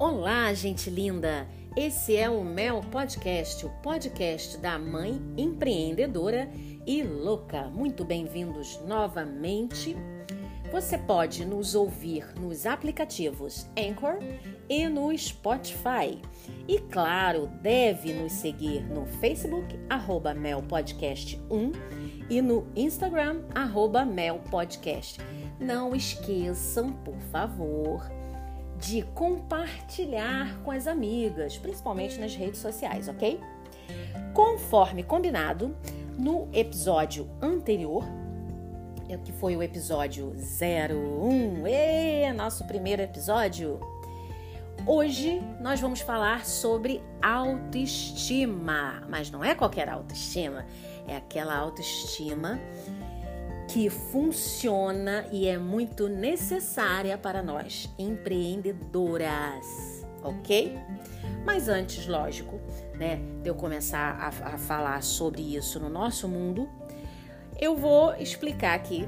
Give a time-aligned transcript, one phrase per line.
[0.00, 1.48] Olá, gente linda!
[1.76, 6.48] Esse é o Mel Podcast, o podcast da mãe empreendedora
[6.86, 7.64] e louca.
[7.64, 9.96] Muito bem-vindos novamente.
[10.70, 14.20] Você pode nos ouvir nos aplicativos Anchor
[14.68, 16.22] e no Spotify.
[16.68, 21.74] E claro, deve nos seguir no Facebook, arroba melpodcast1
[22.30, 25.20] e no Instagram, arroba melpodcast.
[25.58, 28.17] Não esqueçam, por favor,
[28.80, 33.40] de compartilhar com as amigas, principalmente nas redes sociais, ok?
[34.32, 35.74] Conforme combinado,
[36.16, 38.04] no episódio anterior,
[39.08, 43.80] é que foi o episódio 01, e nosso primeiro episódio.
[44.86, 50.66] Hoje nós vamos falar sobre autoestima, mas não é qualquer autoestima,
[51.06, 52.60] é aquela autoestima
[53.68, 59.66] que funciona e é muito necessária para nós empreendedoras,
[60.22, 60.78] ok?
[61.44, 62.58] Mas antes, lógico,
[62.94, 66.68] né, de eu começar a, a falar sobre isso no nosso mundo,
[67.60, 69.06] eu vou explicar aqui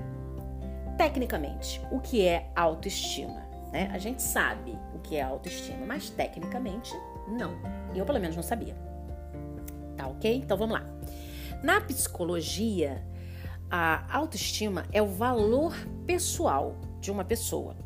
[0.99, 3.49] tecnicamente o que é autoestima.
[3.73, 3.89] Né?
[3.93, 6.93] A gente sabe o que é autoestima, mas tecnicamente
[7.29, 7.55] não.
[7.95, 8.77] Eu pelo menos não sabia.
[9.97, 10.37] Tá ok?
[10.37, 10.85] Então vamos lá.
[11.63, 13.03] Na psicologia,
[13.71, 15.77] a autoestima é o valor
[16.07, 17.77] pessoal de uma pessoa.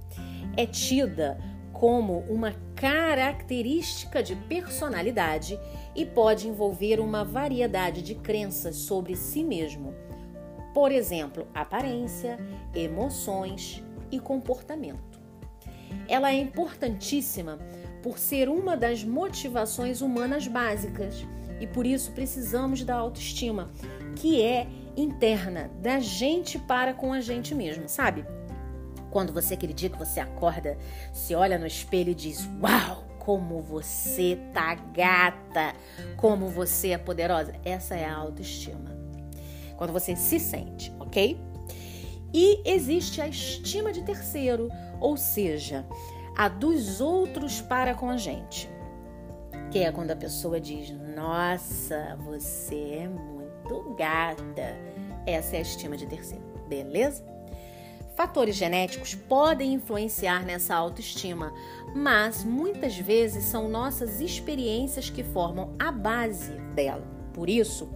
[0.57, 1.39] É tida
[1.73, 5.59] como uma característica de personalidade
[5.95, 9.93] e pode envolver uma variedade de crenças sobre si mesmo.
[10.73, 12.39] Por exemplo, aparência,
[12.75, 15.21] emoções e comportamento.
[16.09, 17.59] Ela é importantíssima
[18.03, 21.27] por ser uma das motivações humanas básicas
[21.61, 23.71] e por isso precisamos da autoestima,
[24.17, 28.25] que é interna da gente para com a gente mesmo, sabe?
[29.11, 30.77] Quando você, aquele dia que você acorda,
[31.13, 35.75] se olha no espelho e diz: Uau, como você tá gata,
[36.17, 37.55] como você é poderosa.
[37.65, 38.95] Essa é a autoestima.
[39.77, 41.41] Quando você se sente, ok?
[42.33, 44.69] E existe a estima de terceiro,
[45.01, 45.87] ou seja,
[46.37, 48.69] a dos outros para com a gente.
[49.71, 53.09] Que é quando a pessoa diz: Nossa, você é
[53.65, 54.77] muito gata.
[55.27, 57.25] Essa é a estima de terceiro, beleza?
[58.15, 61.53] Fatores genéticos podem influenciar nessa autoestima,
[61.95, 67.05] mas muitas vezes são nossas experiências que formam a base dela.
[67.33, 67.89] Por isso,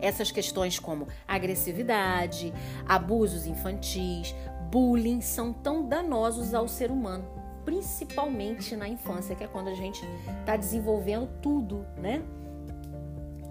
[0.00, 2.54] essas questões como agressividade,
[2.88, 4.34] abusos infantis,
[4.70, 7.28] bullying são tão danosos ao ser humano,
[7.62, 10.02] principalmente na infância, que é quando a gente
[10.40, 12.22] está desenvolvendo tudo, né?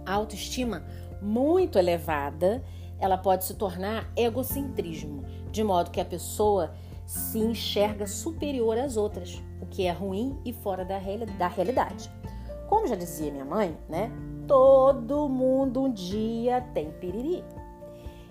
[0.08, 0.84] A autoestima
[1.22, 2.64] muito elevada,
[3.00, 6.74] ela pode se tornar egocentrismo, de modo que a pessoa
[7.06, 11.00] se enxerga superior às outras, o que é ruim e fora da,
[11.38, 12.12] da realidade.
[12.68, 14.12] Como já dizia minha mãe, né?
[14.48, 17.44] Todo mundo um dia tem piriri.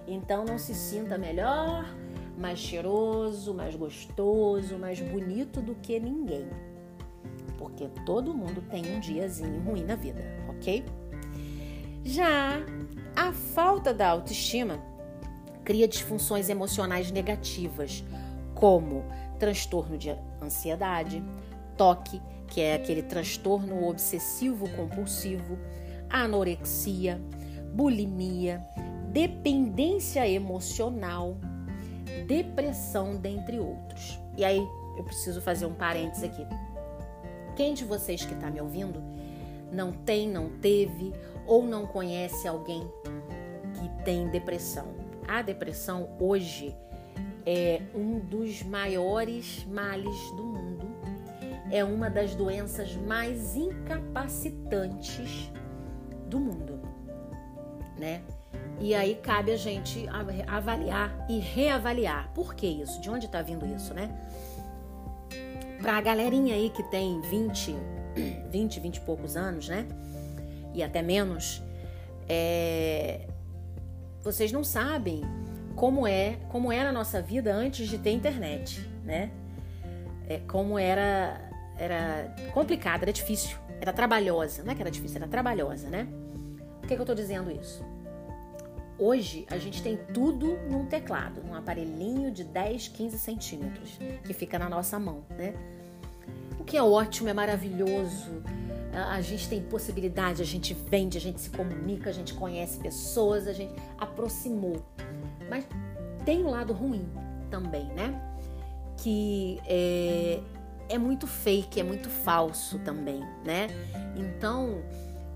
[0.06, 1.84] Então não se sinta melhor,
[2.38, 6.47] mais cheiroso, mais gostoso, mais bonito do que ninguém.
[7.59, 10.84] Porque todo mundo tem um diazinho ruim na vida, ok?
[12.05, 12.60] Já
[13.18, 14.80] a falta da autoestima
[15.64, 18.04] cria disfunções emocionais negativas,
[18.54, 19.04] como
[19.40, 21.20] transtorno de ansiedade,
[21.76, 25.58] toque, que é aquele transtorno obsessivo compulsivo,
[26.08, 27.20] anorexia,
[27.74, 28.64] bulimia,
[29.10, 31.36] dependência emocional,
[32.28, 34.16] depressão, dentre outros.
[34.36, 34.64] E aí
[34.96, 36.46] eu preciso fazer um parênteses aqui.
[37.56, 39.02] Quem de vocês que está me ouvindo
[39.72, 41.12] não tem, não teve
[41.48, 42.88] ou não conhece alguém
[43.75, 44.94] que tem depressão.
[45.26, 46.76] A depressão hoje
[47.44, 50.87] é um dos maiores males do mundo.
[51.70, 55.50] É uma das doenças mais incapacitantes
[56.26, 56.81] do mundo,
[57.98, 58.22] né?
[58.81, 60.06] E aí cabe a gente
[60.47, 62.31] avaliar e reavaliar.
[62.32, 63.00] Por que isso?
[63.00, 64.08] De onde está vindo isso, né?
[65.81, 67.75] Para a galerinha aí que tem 20,
[68.50, 69.87] 20, 20 e poucos anos, né?
[70.78, 71.60] E até menos,
[72.28, 73.26] é...
[74.22, 75.22] vocês não sabem
[75.75, 79.32] como é, como era a nossa vida antes de ter internet, né?
[80.28, 81.40] É, como era,
[81.76, 84.62] era complicada, era difícil, era trabalhosa.
[84.62, 86.06] Não é que era difícil, era trabalhosa, né?
[86.81, 87.84] Por que, que eu tô dizendo isso?
[88.96, 94.60] Hoje a gente tem tudo num teclado, num aparelhinho de 10, 15 centímetros que fica
[94.60, 95.54] na nossa mão, né?
[96.69, 98.42] que é ótimo, é maravilhoso.
[99.04, 103.46] A gente tem possibilidade, a gente vende, a gente se comunica, a gente conhece pessoas,
[103.46, 104.84] a gente aproximou.
[105.48, 105.66] Mas
[106.24, 107.08] tem um lado ruim
[107.50, 108.20] também, né?
[108.96, 110.40] Que é,
[110.88, 113.68] é muito fake, é muito falso também, né?
[114.16, 114.82] Então,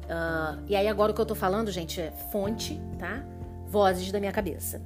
[0.05, 3.25] uh, e aí agora o que eu tô falando, gente, é fonte, tá?
[3.67, 4.83] Vozes da minha cabeça.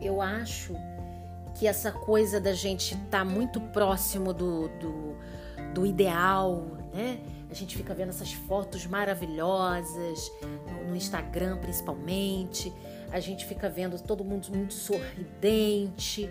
[0.00, 0.74] Eu acho
[1.54, 5.16] que essa coisa da gente estar tá muito próximo do, do,
[5.74, 7.18] do ideal, né?
[7.50, 10.30] A gente fica vendo essas fotos maravilhosas
[10.88, 12.72] no Instagram, principalmente.
[13.10, 16.30] A gente fica vendo todo mundo muito sorridente,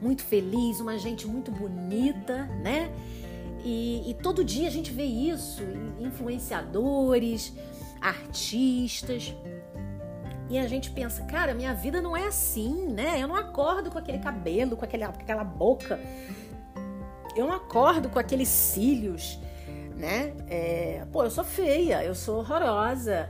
[0.00, 2.90] muito feliz, uma gente muito bonita, né?
[3.64, 5.62] E, e todo dia a gente vê isso,
[5.98, 7.52] influenciadores,
[8.00, 9.34] artistas.
[10.50, 13.22] E a gente pensa, cara, minha vida não é assim, né?
[13.22, 15.98] Eu não acordo com aquele cabelo, com, aquele, com aquela boca.
[17.34, 19.38] Eu não acordo com aqueles cílios
[19.96, 20.34] né?
[20.48, 23.28] É, pô, eu sou feia, eu sou horrorosa,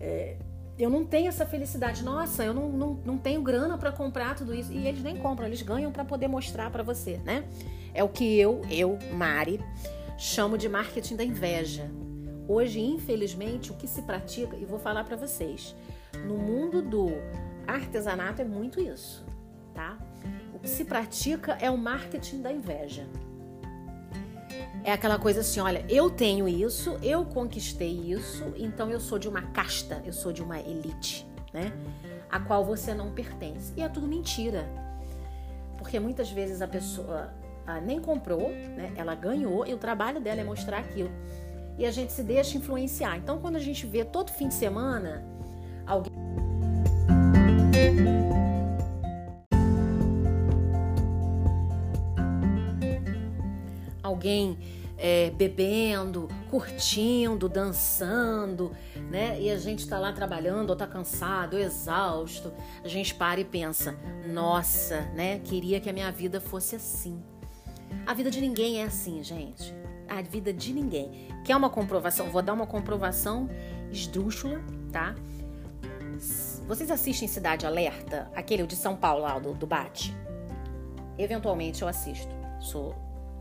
[0.00, 0.36] é,
[0.78, 2.04] eu não tenho essa felicidade.
[2.04, 4.72] Nossa, eu não, não, não tenho grana para comprar tudo isso.
[4.72, 7.44] E eles nem compram, eles ganham para poder mostrar para você, né?
[7.92, 9.60] É o que eu, eu, Mari,
[10.16, 11.90] chamo de marketing da inveja.
[12.46, 15.74] Hoje, infelizmente, o que se pratica, e vou falar para vocês,
[16.26, 17.08] no mundo do
[17.66, 19.26] artesanato é muito isso,
[19.74, 19.98] tá?
[20.54, 23.06] O que se pratica é o marketing da inveja.
[24.84, 29.28] É aquela coisa assim, olha, eu tenho isso, eu conquistei isso, então eu sou de
[29.28, 31.72] uma casta, eu sou de uma elite, né?
[32.30, 33.72] A qual você não pertence.
[33.76, 34.66] E é tudo mentira.
[35.76, 37.32] Porque muitas vezes a pessoa
[37.66, 38.92] ah, nem comprou, né?
[38.96, 41.10] Ela ganhou e o trabalho dela é mostrar aquilo.
[41.78, 43.16] E a gente se deixa influenciar.
[43.16, 45.24] Então, quando a gente vê todo fim de semana
[45.86, 46.12] alguém
[54.18, 54.58] alguém
[54.98, 58.72] é, bebendo, curtindo, dançando,
[59.08, 59.40] né?
[59.40, 62.52] E a gente está lá trabalhando, ou tá cansado, exausto.
[62.84, 65.38] A gente para e pensa: nossa, né?
[65.38, 67.22] Queria que a minha vida fosse assim.
[68.04, 69.72] A vida de ninguém é assim, gente.
[70.08, 71.28] A vida de ninguém.
[71.44, 72.28] Quer uma comprovação?
[72.30, 73.48] Vou dar uma comprovação
[73.92, 74.60] esdrúxula,
[74.92, 75.14] tá?
[76.66, 78.28] Vocês assistem Cidade Alerta?
[78.34, 80.14] Aquele de São Paulo lá, do, do Bate?
[81.16, 82.28] Eventualmente eu assisto.
[82.60, 82.94] Sou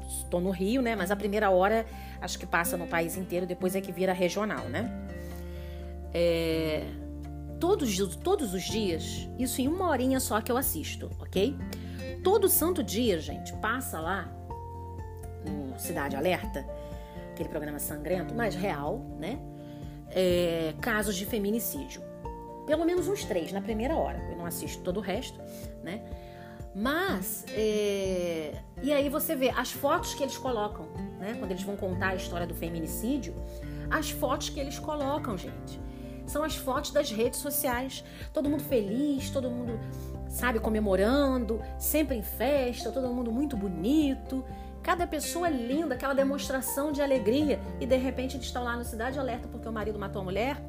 [0.07, 0.95] estou no Rio, né?
[0.95, 1.85] Mas a primeira hora
[2.21, 4.91] acho que passa no país inteiro, depois é que vira regional, né?
[6.13, 6.85] É,
[7.59, 11.55] todos, todos os dias, isso em uma horinha só que eu assisto, ok?
[12.23, 14.29] Todo santo dia, gente, passa lá
[15.45, 16.65] no Cidade Alerta,
[17.31, 19.39] aquele programa sangrento, mas real, né?
[20.09, 22.01] É, casos de feminicídio.
[22.65, 24.17] Pelo menos uns três na primeira hora.
[24.29, 25.39] Eu não assisto todo o resto,
[25.83, 26.01] né?
[26.75, 28.61] Mas, é...
[28.83, 30.85] e aí você vê as fotos que eles colocam,
[31.19, 31.35] né?
[31.39, 33.33] Quando eles vão contar a história do feminicídio,
[33.89, 35.79] as fotos que eles colocam, gente,
[36.27, 38.03] são as fotos das redes sociais.
[38.33, 39.79] Todo mundo feliz, todo mundo,
[40.29, 44.43] sabe, comemorando, sempre em festa, todo mundo muito bonito.
[44.83, 47.59] Cada pessoa linda, aquela demonstração de alegria.
[47.79, 50.61] E de repente eles estão lá no Cidade Alerta porque o marido matou a mulher.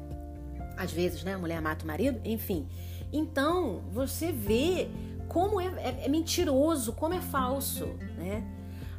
[0.77, 1.33] Às vezes, né?
[1.33, 2.67] A mulher mata o marido, enfim.
[3.11, 4.87] Então, você vê
[5.29, 7.85] como é, é, é mentiroso, como é falso,
[8.17, 8.43] né?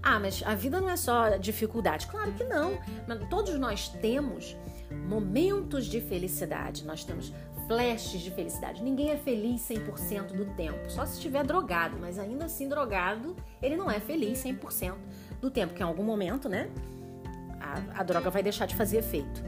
[0.03, 2.07] Ah, mas a vida não é só dificuldade.
[2.07, 2.79] Claro que não.
[3.07, 4.57] Mas todos nós temos
[4.91, 6.87] momentos de felicidade.
[6.87, 7.35] Nós temos
[7.67, 8.83] flashes de felicidade.
[8.83, 10.89] Ninguém é feliz 100% do tempo.
[10.89, 11.99] Só se estiver drogado.
[12.01, 14.95] Mas ainda assim, drogado, ele não é feliz 100%
[15.41, 15.75] do tempo.
[15.75, 16.71] Que em algum momento, né?
[17.61, 19.45] A, a droga vai deixar de fazer efeito.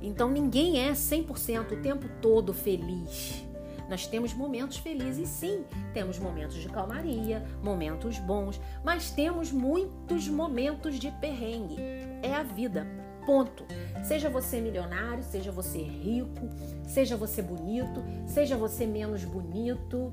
[0.00, 3.45] Então, ninguém é 100% o tempo todo feliz.
[3.88, 10.98] Nós temos momentos felizes, sim, temos momentos de calmaria, momentos bons, mas temos muitos momentos
[10.98, 11.76] de perrengue.
[12.22, 12.86] É a vida.
[13.24, 13.64] Ponto.
[14.04, 16.48] Seja você milionário, seja você rico,
[16.84, 20.12] seja você bonito, seja você menos bonito,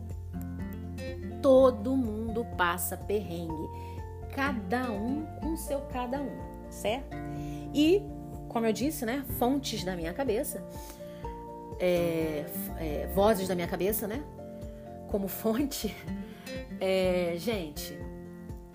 [1.41, 3.69] todo mundo passa perrengue.
[4.33, 7.15] Cada um com seu cada um, certo?
[7.71, 8.01] E,
[8.49, 10.65] como eu disse, né, fontes da minha cabeça,
[11.79, 12.45] é,
[12.79, 14.23] é, vozes da minha cabeça, né?
[15.09, 15.95] Como fonte.
[16.79, 17.97] É, gente,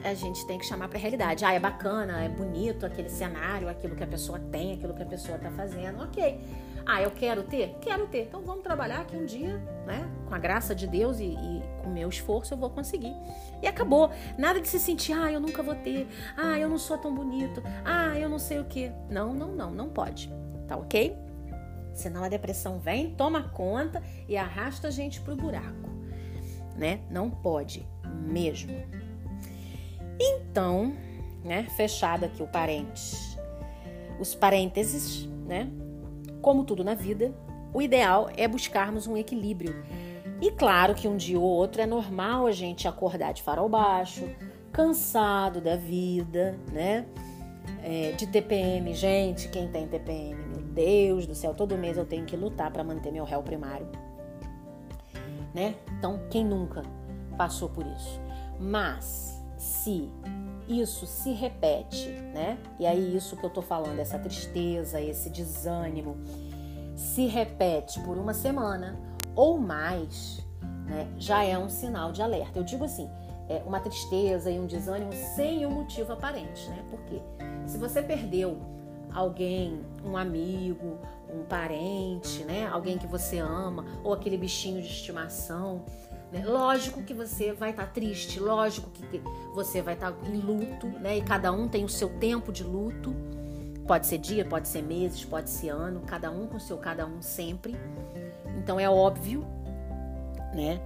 [0.03, 1.45] a gente tem que chamar para realidade.
[1.45, 5.07] Ah, é bacana, é bonito aquele cenário, aquilo que a pessoa tem, aquilo que a
[5.07, 6.03] pessoa está fazendo.
[6.03, 6.41] Ok.
[6.87, 7.77] Ah, eu quero ter?
[7.81, 8.23] Quero ter.
[8.23, 10.09] Então vamos trabalhar que um dia, né?
[10.27, 13.15] Com a graça de Deus e, e com o meu esforço eu vou conseguir.
[13.63, 14.11] E acabou.
[14.39, 16.09] Nada de se sentir, ah, eu nunca vou ter.
[16.37, 17.63] Ah, eu não sou tão bonito.
[17.85, 18.91] Ah, eu não sei o que.
[19.11, 20.33] Não, não, não, não pode.
[20.67, 21.15] Tá ok?
[21.99, 25.91] Senão a depressão vem, toma conta e arrasta a gente pro buraco,
[26.77, 27.01] né?
[27.11, 27.85] Não pode
[28.23, 28.73] mesmo.
[30.21, 30.93] Então,
[31.43, 33.37] né, fechado aqui o parênteses.
[34.21, 35.69] Os parênteses, né?
[36.41, 37.35] Como tudo na vida,
[37.75, 39.75] o ideal é buscarmos um equilíbrio.
[40.41, 44.25] E claro que um dia ou outro é normal a gente acordar de farol baixo,
[44.71, 47.07] cansado da vida, né?
[47.83, 50.48] É, de TPM, gente, quem tem TPM,
[50.79, 53.89] Deus do céu, todo mês eu tenho que lutar para manter meu réu primário,
[55.53, 55.75] né?
[55.99, 56.83] Então, quem nunca
[57.37, 58.21] passou por isso?
[58.61, 60.09] Mas se
[60.69, 62.59] isso se repete, né?
[62.79, 66.17] E aí isso que eu tô falando, essa tristeza, esse desânimo,
[66.95, 68.97] se repete por uma semana
[69.35, 70.47] ou mais,
[70.87, 71.09] né?
[71.19, 72.57] Já é um sinal de alerta.
[72.57, 73.11] Eu digo assim,
[73.49, 76.85] é uma tristeza e um desânimo sem um motivo aparente, né?
[76.89, 77.21] Porque
[77.67, 78.79] se você perdeu
[79.13, 80.99] alguém, um amigo,
[81.29, 82.67] um parente, né?
[82.67, 85.85] Alguém que você ama ou aquele bichinho de estimação,
[86.33, 86.45] né?
[86.45, 89.21] Lógico que você vai estar tá triste, lógico que
[89.55, 91.19] você vai estar tá em luto, né?
[91.19, 93.15] E cada um tem o seu tempo de luto.
[93.87, 97.23] Pode ser dia, pode ser meses, pode ser ano, cada um com seu cada um
[97.23, 97.75] sempre.
[98.59, 99.47] Então é óbvio,
[100.55, 100.81] né?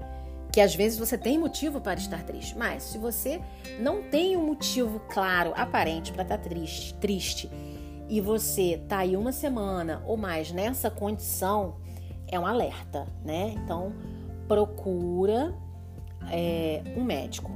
[0.52, 3.40] Que às vezes você tem motivo para estar triste, mas se você
[3.80, 7.50] não tem um motivo claro, aparente para estar tá triste, triste,
[8.12, 11.76] e você tá aí uma semana ou mais nessa condição,
[12.28, 13.54] é um alerta, né?
[13.56, 13.94] Então
[14.46, 15.54] procura
[16.30, 17.50] é, um médico,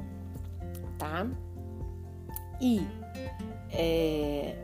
[0.97, 1.27] tá?
[2.59, 2.81] E
[3.71, 4.57] é,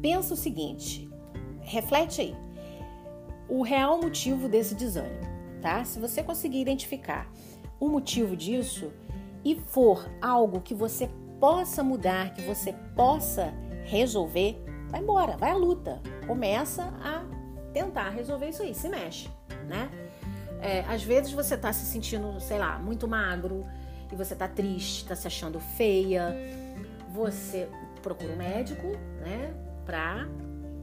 [0.00, 1.10] pensa o seguinte,
[1.62, 2.36] reflete aí,
[3.48, 5.26] o real motivo desse desânimo,
[5.60, 5.82] tá?
[5.84, 7.28] Se você conseguir identificar
[7.80, 8.92] o motivo disso
[9.44, 11.10] e for algo que você
[11.40, 13.52] possa mudar, que você possa
[13.90, 17.24] resolver, vai embora, vai à luta, começa a
[17.72, 19.28] tentar resolver isso aí, se mexe,
[19.68, 19.90] né?
[20.60, 23.66] É, às vezes você tá se sentindo, sei lá, muito magro
[24.12, 26.34] e você tá triste, tá se achando feia.
[27.12, 27.68] Você
[28.00, 28.86] procura um médico,
[29.20, 29.52] né,
[29.84, 30.28] pra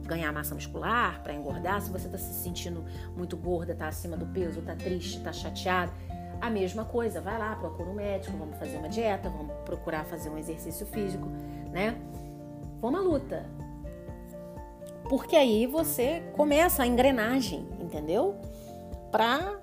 [0.06, 1.80] ganhar massa muscular, para engordar.
[1.80, 2.84] Se você tá se sentindo
[3.16, 5.92] muito gorda, tá acima do peso, tá triste, tá chateado,
[6.40, 10.28] a mesma coisa, vai lá, procura um médico, vamos fazer uma dieta, vamos procurar fazer
[10.28, 11.26] um exercício físico,
[11.72, 11.96] né?
[12.80, 13.46] Vamos à luta.
[15.08, 18.36] Porque aí você começa a engrenagem, entendeu?
[19.10, 19.58] Para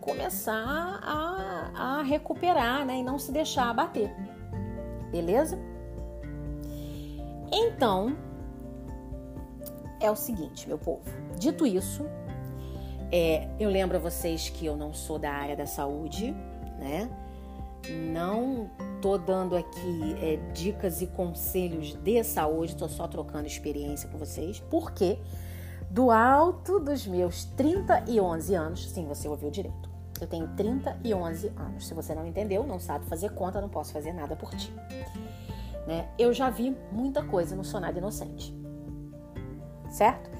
[0.00, 2.98] começar a, a recuperar, né?
[2.98, 4.10] E não se deixar abater.
[5.10, 5.58] Beleza?
[7.52, 8.16] Então,
[10.00, 11.02] é o seguinte, meu povo.
[11.38, 12.04] Dito isso,
[13.12, 16.32] é, eu lembro a vocês que eu não sou da área da saúde,
[16.78, 17.10] né?
[18.12, 18.70] Não
[19.00, 24.60] tô dando aqui é, dicas e conselhos de saúde, tô só trocando experiência com vocês,
[24.70, 25.18] porque
[25.90, 29.88] do alto dos meus 30 e 11 anos, sim, você ouviu direito,
[30.20, 31.86] eu tenho 30 e 11 anos.
[31.86, 34.72] Se você não entendeu, não sabe fazer conta, não posso fazer nada por ti.
[35.86, 36.08] Né?
[36.18, 38.54] Eu já vi muita coisa no Sonado Inocente.
[39.90, 40.30] Certo?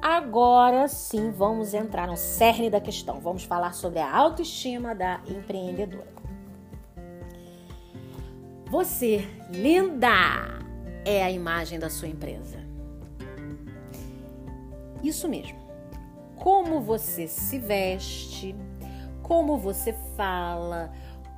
[0.00, 3.20] Agora sim, vamos entrar no cerne da questão.
[3.20, 6.21] Vamos falar sobre a autoestima da empreendedora.
[8.72, 10.08] Você, linda,
[11.04, 12.56] é a imagem da sua empresa.
[15.02, 15.58] Isso mesmo.
[16.36, 18.56] Como você se veste,
[19.22, 20.90] como você fala,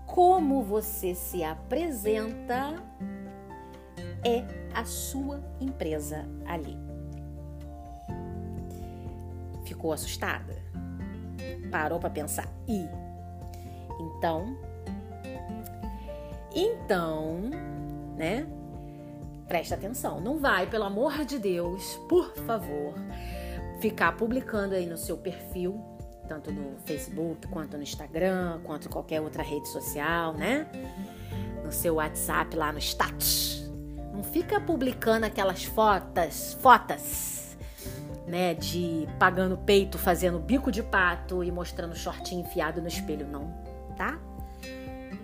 [0.07, 2.81] como você se apresenta,
[4.25, 6.79] é a sua empresa ali.
[9.65, 10.55] Ficou assustada?
[11.69, 12.47] Parou para pensar?
[12.69, 12.89] E
[13.99, 14.57] então,
[16.55, 17.51] então,
[18.17, 18.47] né?
[19.49, 22.95] Presta atenção, não vai, pelo amor de Deus, por favor,
[23.81, 25.95] ficar publicando aí no seu perfil
[26.29, 30.67] tanto no Facebook, quanto no Instagram, quanto em qualquer outra rede social, né?
[31.65, 33.71] No seu WhatsApp, lá no status.
[34.13, 37.57] Não fica publicando aquelas fotos, fotos,
[38.27, 38.55] né?
[38.55, 43.53] De pagando peito, fazendo bico de pato e mostrando shortinho enfiado no espelho, não,
[43.97, 44.19] tá?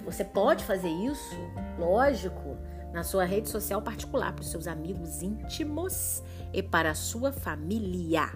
[0.04, 1.36] Você pode fazer isso,
[1.78, 2.56] lógico,
[2.92, 8.30] na sua rede social particular, para os seus amigos íntimos e para a sua família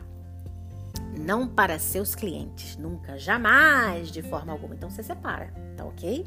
[1.18, 4.74] não para seus clientes, nunca, jamais, de forma alguma.
[4.74, 6.26] Então você separa, tá ok?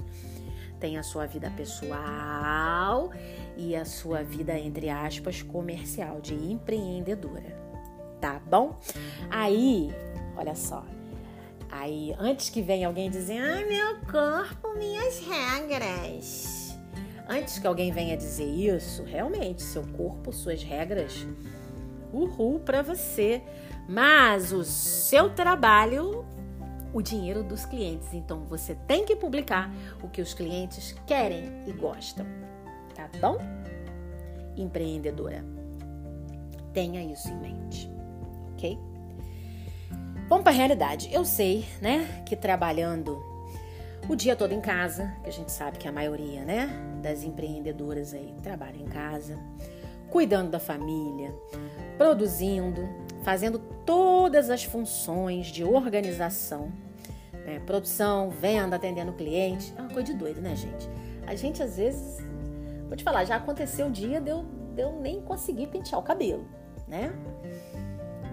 [0.79, 3.11] Tem a sua vida pessoal
[3.55, 7.55] e a sua vida, entre aspas, comercial, de empreendedora,
[8.21, 8.79] tá bom?
[9.29, 9.91] Aí,
[10.35, 10.85] olha só.
[11.69, 16.77] Aí, antes que venha alguém dizer, ai, meu corpo, minhas regras.
[17.27, 21.27] Antes que alguém venha dizer isso, realmente, seu corpo, suas regras,
[22.13, 23.43] uhul para você
[23.87, 26.25] mas o seu trabalho,
[26.93, 28.13] o dinheiro dos clientes.
[28.13, 29.71] Então você tem que publicar
[30.03, 32.25] o que os clientes querem e gostam.
[32.93, 33.37] Tá bom?
[34.57, 35.43] Empreendedora.
[36.73, 37.89] Tenha isso em mente.
[38.53, 38.77] OK?
[40.27, 41.09] Vamos para a realidade.
[41.13, 43.23] Eu sei, né, que trabalhando
[44.09, 46.69] o dia todo em casa, que a gente sabe que a maioria, né,
[47.01, 49.37] das empreendedoras aí trabalha em casa,
[50.09, 51.33] cuidando da família,
[51.97, 52.87] produzindo,
[53.23, 56.73] fazendo todas as funções de organização,
[57.45, 59.73] né, produção, venda, atendendo cliente.
[59.77, 60.89] É uma coisa de doido, né, gente?
[61.25, 62.17] A gente às vezes,
[62.87, 64.43] vou te falar, já aconteceu o dia de eu,
[64.75, 66.45] de eu nem conseguir pentear o cabelo,
[66.85, 67.13] né?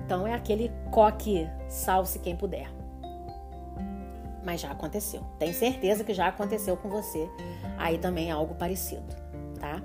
[0.05, 2.69] Então é aquele coque, salve-se quem puder
[4.45, 5.23] mas já aconteceu.
[5.39, 7.29] Tenho certeza que já aconteceu com você
[7.79, 9.05] aí também algo parecido,
[9.59, 9.83] tá?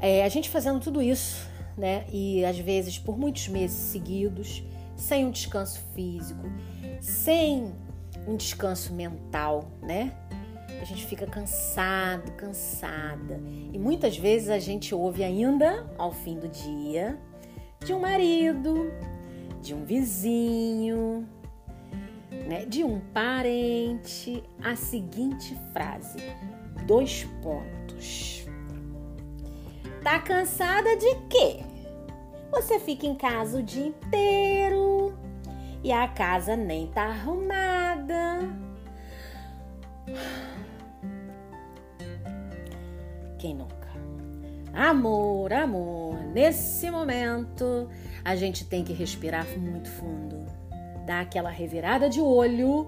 [0.00, 2.04] É, a gente fazendo tudo isso, né?
[2.12, 4.62] E às vezes por muitos meses seguidos,
[4.94, 6.46] sem um descanso físico,
[7.00, 7.72] sem
[8.26, 10.12] um descanso mental, né?
[10.80, 13.40] A gente fica cansado, cansada.
[13.72, 17.18] E muitas vezes a gente ouve ainda, ao fim do dia,
[17.84, 18.92] de um marido,
[19.62, 21.26] de um vizinho,
[22.46, 26.18] né, de um parente a seguinte frase:
[26.86, 28.46] dois pontos.
[30.02, 31.60] Tá cansada de quê?
[32.50, 35.14] Você fica em casa o dia inteiro
[35.84, 38.40] e a casa nem tá arrumada.
[43.38, 43.79] Quem nunca?
[44.72, 47.88] Amor, amor, nesse momento
[48.24, 50.40] a gente tem que respirar muito fundo
[51.10, 52.86] dar aquela revirada de olho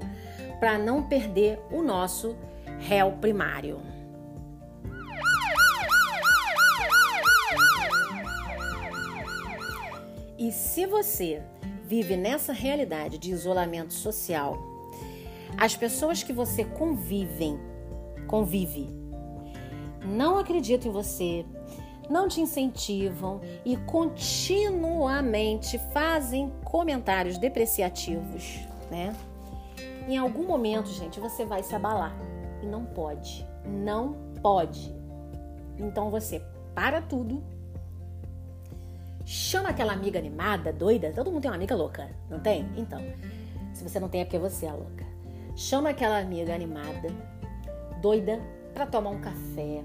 [0.61, 2.37] para não perder o nosso
[2.79, 3.81] réu primário.
[10.39, 11.43] E se você
[11.85, 14.57] vive nessa realidade de isolamento social,
[15.59, 17.59] as pessoas que você convivem,
[18.29, 18.89] convive,
[20.05, 21.45] não acreditam em você,
[22.09, 29.14] não te incentivam e continuamente fazem comentários depreciativos, né?
[30.09, 32.16] Em algum momento, gente, você vai se abalar
[32.62, 34.92] e não pode, não pode.
[35.78, 36.42] Então você
[36.74, 37.42] para tudo,
[39.24, 41.12] chama aquela amiga animada, doida.
[41.14, 42.66] Todo mundo tem uma amiga louca, não tem?
[42.77, 43.00] Então,
[43.74, 45.05] se você não tem é porque você é louca.
[45.55, 47.11] Chama aquela amiga animada,
[48.00, 48.40] doida,
[48.72, 49.83] para tomar um café,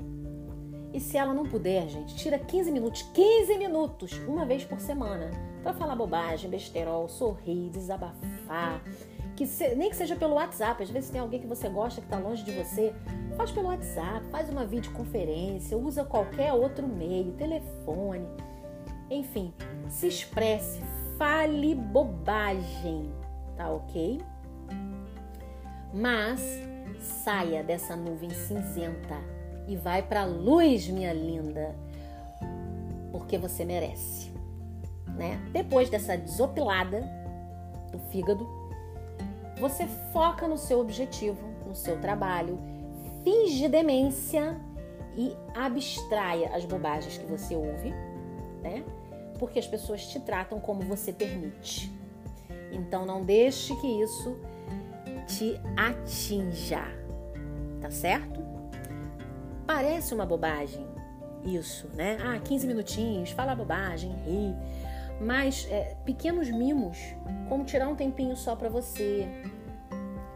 [0.93, 5.32] e se ela não puder, gente, tira 15 minutos, 15 minutos, uma vez por semana,
[5.62, 8.82] para falar bobagem, besterol, sorrir, desabafar.
[9.36, 12.08] Que se, nem que seja pelo WhatsApp, às vezes tem alguém que você gosta que
[12.08, 12.93] está longe de você,
[13.36, 18.26] faz pelo WhatsApp, faz uma videoconferência, usa qualquer outro meio, telefone.
[19.12, 19.54] Enfim,
[19.89, 20.82] se expresse,
[21.17, 23.12] fale bobagem,
[23.56, 24.19] tá ok?
[25.93, 26.41] Mas
[27.00, 29.37] saia dessa nuvem cinzenta
[29.68, 31.76] e vai para a luz, minha linda,
[33.12, 34.32] porque você merece,
[35.16, 35.40] né?
[35.52, 37.04] Depois dessa desopilada
[37.92, 38.48] do fígado,
[39.60, 42.60] você foca no seu objetivo, no seu trabalho,
[43.24, 44.56] finge demência
[45.16, 47.92] e abstraia as bobagens que você ouve,
[48.62, 48.84] né?
[49.40, 51.92] Porque as pessoas te tratam como você permite.
[52.72, 54.38] Então não deixe que isso
[55.28, 56.84] te atinja,
[57.82, 58.47] tá certo?
[59.68, 60.88] Parece uma bobagem
[61.44, 62.18] isso, né?
[62.22, 64.56] Ah, 15 minutinhos, falar bobagem, rir.
[65.20, 66.98] Mas é, pequenos mimos,
[67.50, 69.28] como tirar um tempinho só para você,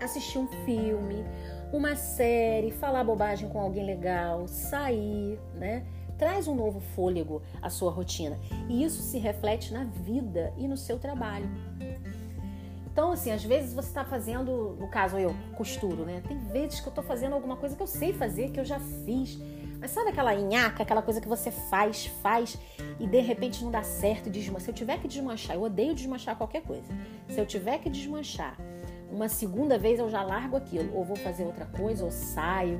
[0.02, 1.24] assistir um filme,
[1.72, 5.86] uma série, falar bobagem com alguém legal, sair, né?
[6.18, 8.40] Traz um novo fôlego à sua rotina.
[8.70, 11.50] E isso se reflete na vida e no seu trabalho.
[12.92, 16.22] Então, assim, às vezes você está fazendo, no caso eu costuro, né?
[16.28, 18.80] Tem vezes que eu estou fazendo alguma coisa que eu sei fazer, que eu já
[18.80, 19.40] fiz.
[19.80, 22.58] Mas sabe aquela nhaca, aquela coisa que você faz, faz
[23.00, 24.66] e de repente não dá certo desmancha?
[24.66, 26.94] Se eu tiver que desmanchar, eu odeio desmanchar qualquer coisa.
[27.30, 28.58] Se eu tiver que desmanchar
[29.10, 30.94] uma segunda vez, eu já largo aquilo.
[30.94, 32.80] Ou vou fazer outra coisa, ou saio,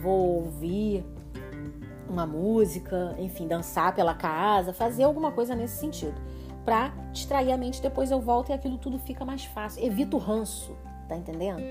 [0.00, 1.04] vou ouvir
[2.08, 6.20] uma música, enfim, dançar pela casa, fazer alguma coisa nesse sentido
[6.64, 7.80] para distrair a mente.
[7.80, 9.82] Depois eu volto e aquilo tudo fica mais fácil.
[9.82, 10.76] Evita o ranço,
[11.08, 11.62] tá entendendo?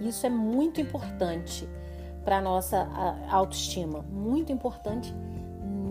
[0.00, 1.68] Isso é muito importante
[2.24, 2.88] para nossa
[3.30, 5.14] autoestima, muito importante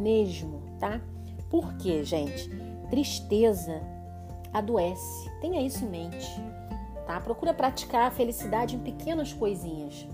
[0.01, 0.99] mesmo, tá?
[1.49, 2.49] Porque, gente,
[2.89, 3.81] tristeza
[4.53, 5.29] adoece.
[5.41, 6.29] Tenha isso em mente,
[7.05, 7.19] tá?
[7.21, 10.07] Procura praticar a felicidade em pequenas coisinhas.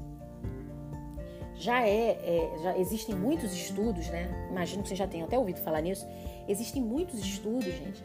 [1.58, 4.50] Já é, é já existem muitos estudos, né?
[4.52, 6.06] Imagino que você já tenha até ouvido falar nisso
[6.48, 8.04] Existem muitos estudos, gente,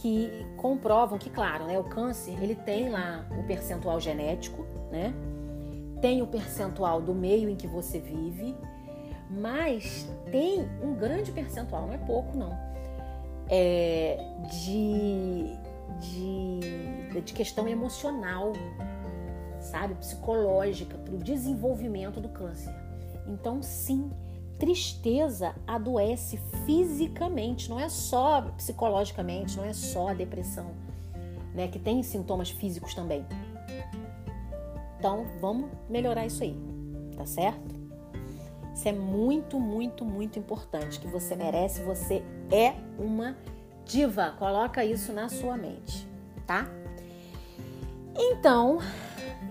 [0.00, 5.12] que comprovam que, claro, né, o câncer ele tem lá o percentual genético, né?
[6.00, 8.56] Tem o percentual do meio em que você vive,
[9.30, 12.56] mas tem um grande percentual, não é pouco não,
[13.48, 14.16] é,
[14.48, 15.56] de,
[16.00, 18.52] de, de questão emocional.
[19.60, 22.74] sabe, psicológica para o desenvolvimento do câncer.
[23.26, 24.10] Então, sim,
[24.60, 30.72] tristeza adoece fisicamente, não é só psicologicamente, não é só a depressão,
[31.54, 33.24] né, que tem sintomas físicos também.
[34.98, 36.54] Então, vamos melhorar isso aí,
[37.16, 37.74] tá certo?
[38.74, 43.36] Isso é muito, muito, muito importante, que você merece, você é uma
[43.86, 44.34] diva.
[44.38, 46.06] Coloca isso na sua mente,
[46.46, 46.68] tá?
[48.14, 48.78] Então,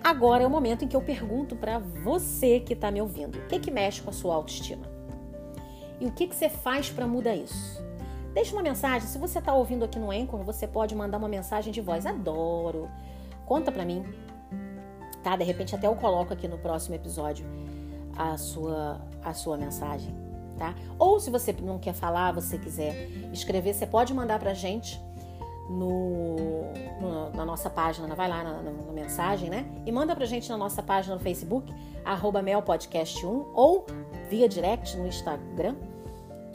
[0.03, 3.47] agora é o momento em que eu pergunto para você que está me ouvindo: o
[3.47, 4.98] que, que mexe com a sua autoestima?
[5.99, 7.83] E o que, que você faz para mudar isso?
[8.33, 9.07] Deixa uma mensagem.
[9.07, 12.05] Se você está ouvindo aqui no Anchor, você pode mandar uma mensagem de voz.
[12.05, 12.89] Adoro.
[13.45, 14.05] Conta para mim.
[15.23, 15.35] Tá?
[15.35, 17.45] De repente até eu coloco aqui no próximo episódio
[18.15, 20.15] a sua, a sua mensagem.
[20.57, 20.75] Tá?
[20.97, 25.01] Ou se você não quer falar, você quiser escrever, você pode mandar pra gente
[25.69, 26.35] no,
[26.99, 29.65] no, na nossa página, vai lá na, na, na, mensagem, né?
[29.85, 33.85] E manda pra gente na nossa página no Facebook, arroba melpodcast1, ou
[34.29, 35.75] via direct no Instagram,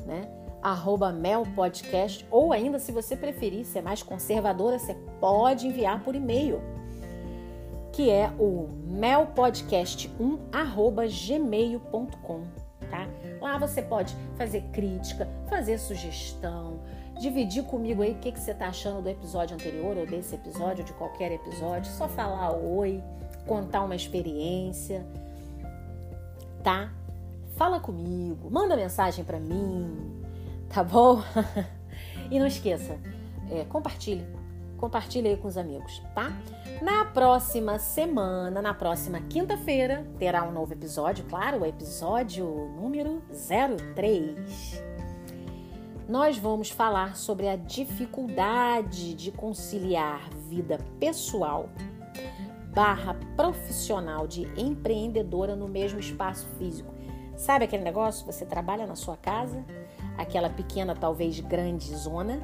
[0.06, 0.28] né?
[0.62, 6.60] Arroba melpodcast, ou ainda, se você preferir ser mais conservadora, você pode enviar por e-mail,
[7.92, 12.42] que é o melpodcast1, arroba gmail.com,
[12.90, 13.06] tá?
[13.40, 16.80] Lá você pode fazer crítica, fazer sugestão,
[17.20, 20.78] dividir comigo aí o que, que você está achando do episódio anterior ou desse episódio,
[20.78, 23.02] ou de qualquer episódio, só falar oi,
[23.46, 25.04] contar uma experiência,
[26.62, 26.90] tá?
[27.56, 30.22] Fala comigo, manda mensagem para mim,
[30.68, 31.22] tá bom?
[32.30, 32.98] e não esqueça,
[33.50, 34.26] é, compartilhe,
[34.76, 36.32] compartilhe aí com os amigos, tá?
[36.82, 43.22] Na próxima semana, na próxima quinta-feira, terá um novo episódio, claro, o episódio número
[43.94, 44.82] 03
[46.08, 51.70] nós vamos falar sobre a dificuldade de conciliar vida pessoal
[52.74, 56.93] barra profissional de empreendedora no mesmo espaço físico.
[57.36, 58.24] Sabe aquele negócio?
[58.26, 59.64] Você trabalha na sua casa,
[60.16, 62.40] aquela pequena, talvez grande zona,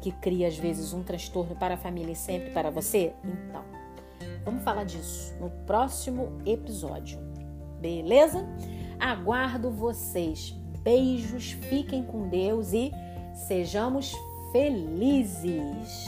[0.00, 3.12] que cria às vezes um transtorno para a família e sempre para você?
[3.24, 3.64] Então,
[4.44, 7.18] vamos falar disso no próximo episódio.
[7.80, 8.46] Beleza?
[8.98, 10.54] Aguardo vocês.
[10.82, 12.92] Beijos, fiquem com Deus e
[13.34, 14.14] sejamos
[14.52, 16.06] felizes.